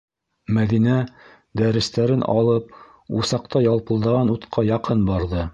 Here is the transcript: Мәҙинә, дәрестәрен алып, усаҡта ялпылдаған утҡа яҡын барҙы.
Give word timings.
Мәҙинә, 0.55 0.95
дәрестәрен 1.61 2.25
алып, 2.37 2.73
усаҡта 3.21 3.65
ялпылдаған 3.69 4.37
утҡа 4.39 4.69
яҡын 4.75 5.09
барҙы. 5.13 5.49